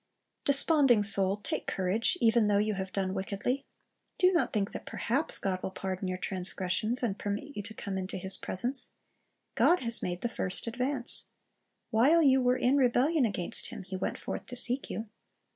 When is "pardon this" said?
5.69-6.11